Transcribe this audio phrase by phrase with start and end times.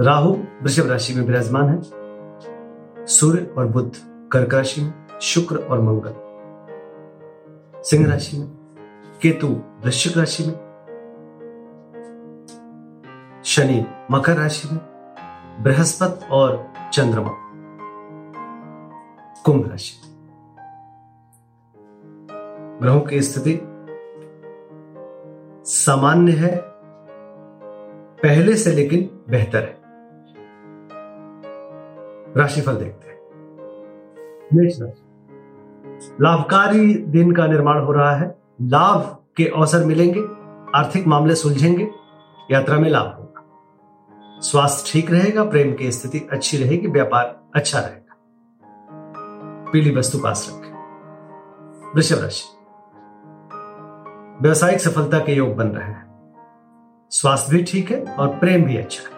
[0.00, 1.82] राहु वृषभ राशि में विराजमान है।
[3.06, 3.92] सूर्य और बुद्ध
[4.32, 6.14] कर्क राशि में, शुक्र और मंगल।
[7.82, 8.48] सिंह राशि में,
[9.22, 9.48] केतु
[9.84, 10.54] वृश्चिक राशि में।
[13.44, 14.80] शनि मकर राशि में,
[15.62, 17.30] बृहस्पति और चंद्रमा।
[19.44, 20.00] कुंभ राशि
[22.82, 23.60] ग्रहों की स्थिति
[25.64, 26.62] सामान्य है,
[28.22, 29.77] पहले से लेकिन बेहतर है।
[32.36, 33.18] राशिफल देखते हैं।
[34.54, 35.04] मेष राशि।
[36.20, 40.20] लाभकारी दिन का निर्माण हो रहा है। लाभ के अवसर मिलेंगे,
[40.78, 41.90] आर्थिक मामले सुलझेंगे,
[42.50, 43.44] यात्रा में लाभ होगा।
[44.40, 48.14] स्वास्थ्य ठीक रहेगा, प्रेम की स्थिति अच्छी रहेगी, व्यापार अच्छा रहेगा।
[49.72, 50.78] पीली वस्तु पास रखें।
[51.94, 52.58] वृषभ राशि।
[54.42, 56.08] व्यवसायिक सफलता के योग बन रहे हैं।
[57.10, 59.17] स्वास्थ्य भी ठीक है और प्रेम भी अच्छा है।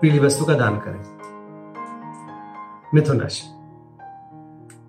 [0.00, 1.16] पीली वस्तु का दान करें।
[2.94, 3.42] मिथुन राशि।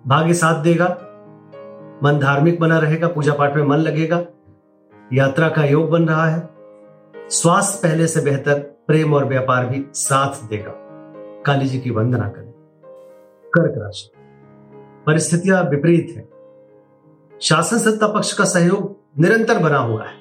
[0.06, 0.88] भाग्य साथ देगा,
[2.02, 4.24] मन धार्मिक बना रहेगा पूजा पाठ में मन लगेगा,
[5.12, 6.48] यात्रा का योग बन रहा है,
[7.16, 10.72] स्वास्थ्य पहले से बेहतर, प्रेम और व्यापार भी साथ देगा।
[11.42, 12.52] काली जी की वंदना करें।
[13.54, 14.10] कर्क राशि।
[15.06, 16.28] परिस्थितियाँ विपरीत है।
[17.40, 20.14] शासन सत्ता पक्ष का सहयोग निरंतर बना हुआ है।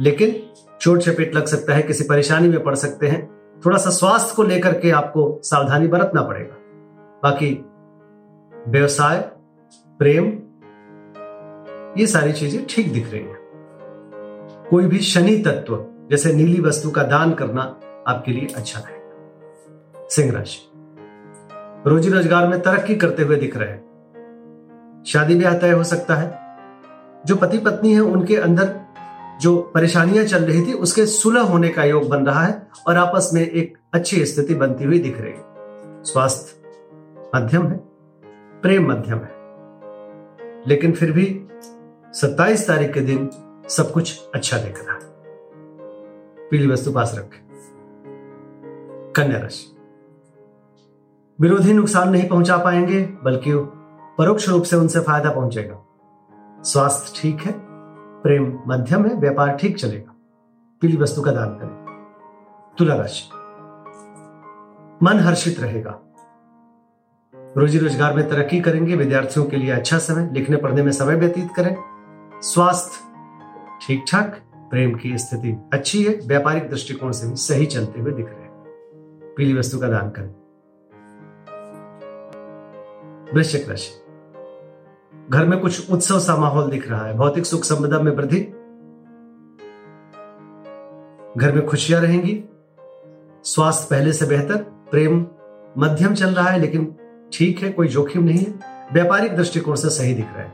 [0.00, 0.45] लेकिन
[0.80, 4.42] चोट चपेट लग सकता है, किसी परेशानी में पड़ सकते हैं। थोड़ा सा स्वास्थ्य को
[4.42, 6.56] लेकर के आपको सावधानी बरतना पड़ेगा।
[7.22, 7.64] बाकी
[8.68, 9.18] व्यवसाय,
[9.98, 10.24] प्रेम,
[12.00, 13.38] ये सारी चीज़ें ठीक दिख रही हैं।
[14.70, 20.32] कोई भी शनि तत्व, जैसे नीली वस्तु का दान करना आपके लिए अच्छा रहेगा। सिंह
[20.32, 20.72] राशि।
[21.90, 23.86] रोजी रोज़गार में तरक्की करते हुए दिख रहे हैं।
[25.06, 26.38] शादी ब्याह तय हो सकता है।
[27.26, 28.85] जो पति पत्नी है, उनके अंदर
[29.40, 33.30] जो परेशानियाँ चल रही थी, उसके सुलह होने का योग बन रहा है और आपस
[33.34, 35.34] में एक अच्छी स्थिति बनती हुई दिख रही
[36.04, 36.56] स्वास्थ्य
[37.34, 37.76] मध्यम है,
[38.60, 39.36] प्रेम मध्यम है।
[40.66, 41.46] लेकिन फिर भी
[42.12, 43.30] 27 तारीख के दिन
[43.68, 45.00] सब कुछ अच्छा दिख रहा है।
[46.48, 47.46] पीली वस्तु पास रखें।
[49.16, 49.76] कन्या राशि।
[51.40, 53.52] विरोधी नुकसान नहीं पहुँचा पाएँगे, बल्कि
[54.18, 55.82] परोक्ष रूप से उनसे फ़ायदा पहुंचेगा।
[56.62, 57.65] स्वास्थ्य ठीक है
[58.26, 60.14] प्रेम मध्यम है, व्यापार ठीक चलेगा।
[60.80, 63.28] पीली वस्तु का दान करें। तुला राशि।
[65.02, 66.00] मन हर्षित रहेगा।
[67.56, 71.48] रोजी रोज़गार में तरक्की करेंगे, विद्यार्थियों के लिए अच्छा समय, लिखने पढ़ने में समय व्यतीत
[71.56, 71.76] करें।
[72.42, 72.98] स्वास्थ्य
[73.86, 78.26] ठीक ठाक, प्रेम की स्थिति अच्छी है, व्यापारिक दृष्टिकोण से भी सही चलते हुए दिख
[78.26, 78.64] रहे हैं।
[79.36, 80.34] पीली वस्तु का दान करें।
[83.34, 84.05] वृश्चिक राशि।
[85.30, 88.40] घर में कुछ उत्सव सा माहौल दिख रहा है। भौतिक सुख संपदा में वृद्धि।
[91.36, 92.44] घर में खुशियाँ रहेंगी।
[93.44, 95.26] स्वास्थ्य पहले से बेहतर, प्रेम
[95.78, 96.96] मध्यम चल रहा है, लेकिन
[97.32, 98.52] ठीक है, कोई जोखिम नहीं है।
[98.92, 100.52] व्यापारिक दृष्टिकोण से सही दिख रहा है।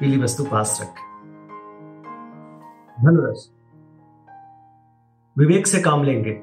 [0.00, 1.12] पीली वस्तु पास रखें।
[5.38, 6.42] विवेक से काम लेंगे।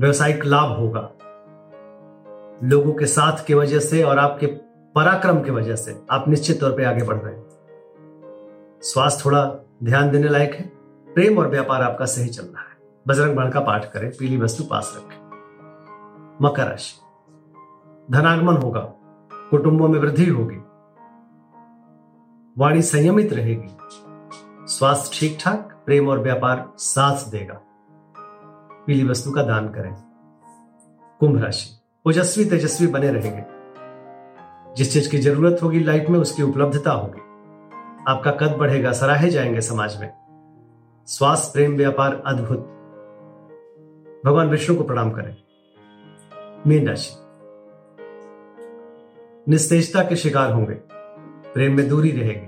[0.00, 1.12] व्यवसायिक लाभ होगा।
[2.64, 4.65] लोगों के साथ की वजह से और आपके
[4.96, 7.44] पराक्रम की वजह से आप निश्चित तौर पर आगे बढ़ रहे हैं।
[8.82, 10.72] स्वास्थ्य थोड़ा ध्यान देने लायक है।
[11.14, 12.76] प्रेम और व्यापार आपका सही चल रहा है।
[13.08, 15.16] बजरंग बाण का पाठ करें, पीली वस्तु पास रखें।
[16.42, 17.00] मकर राशि।
[18.10, 18.80] धनागमन होगा।
[19.32, 20.56] कुटुंबों में वृद्धि होगी।
[22.58, 23.76] वाणी संयमित रहेगी।
[24.66, 27.60] स्वास्थ्य ठीक ठाक प्रेम और व्यापार साथ देगा।
[28.86, 29.94] पीली वस्तु का दान करें।
[31.20, 33.55] कुंभ राशि। ओजस्वी तेजस्वी बने रहेंगे।
[34.76, 37.20] जिस चीज़ की ज़रूरत होगी लाइफ में, उसकी उपलब्धता होगी।
[38.08, 40.12] आपका कद बढ़ेगा, सराहे जाएँगे समाज में।
[41.06, 42.58] स्वास्थ्य प्रेम, व्यापार, अद्भुत।
[44.26, 45.36] भगवान विष्णु को प्रणाम करें।
[46.66, 47.14] मीन राशि।
[49.48, 50.74] निस्तेजता के शिकार होंगे।
[51.54, 52.46] प्रेम में दूरी रहेगी।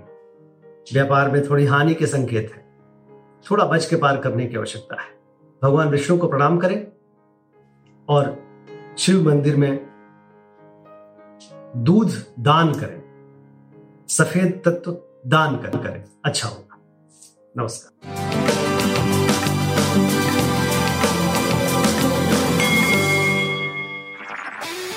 [0.92, 2.68] व्यापार में थोड़ी हानि के संकेत है।
[3.50, 5.20] थोड़ा बच के पार करने की आवश्यकता है।
[5.62, 6.86] भगवान विष्णु को प्रणाम करें।
[8.08, 8.42] और
[8.98, 9.87] शिव मंदिर में
[11.78, 13.02] दूध दान करें।
[14.08, 14.92] सफ़ेद तत्व
[15.26, 16.78] दान कर करें। अच्छा होगा।
[17.58, 18.18] नमस्कार।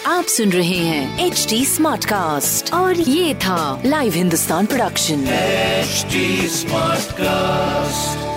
[0.08, 6.48] आप सुन रहे हैं एच डी स्मार्ट कास्ट और ये था live Hindustan production HD
[6.48, 8.31] smart cast